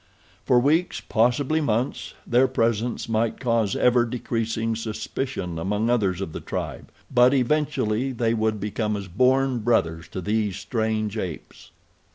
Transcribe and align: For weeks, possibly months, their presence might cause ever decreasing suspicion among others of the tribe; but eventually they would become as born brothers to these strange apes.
For 0.45 0.59
weeks, 0.59 0.99
possibly 0.99 1.61
months, 1.61 2.15
their 2.25 2.47
presence 2.47 3.07
might 3.07 3.39
cause 3.39 3.75
ever 3.75 4.03
decreasing 4.03 4.75
suspicion 4.75 5.59
among 5.59 5.91
others 5.91 6.21
of 6.21 6.33
the 6.33 6.39
tribe; 6.39 6.91
but 7.13 7.35
eventually 7.35 8.11
they 8.11 8.33
would 8.33 8.59
become 8.59 8.97
as 8.97 9.07
born 9.07 9.59
brothers 9.59 10.07
to 10.07 10.19
these 10.19 10.55
strange 10.55 11.19
apes. 11.19 11.69